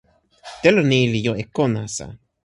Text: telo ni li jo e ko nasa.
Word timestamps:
telo 0.61 0.81
ni 0.89 0.99
li 1.11 1.19
jo 1.25 1.33
e 1.43 1.45
ko 1.55 1.63
nasa. 1.73 2.05